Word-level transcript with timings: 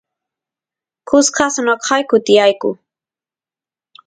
kusqas 1.07 1.55
noqayku 1.65 2.15
tiyayku 2.25 2.69